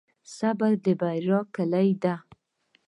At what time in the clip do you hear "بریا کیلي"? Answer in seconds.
0.99-1.89